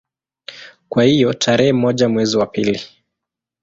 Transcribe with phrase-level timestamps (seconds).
[0.89, 2.79] Kwa hiyo tarehe moja mwezi wa pili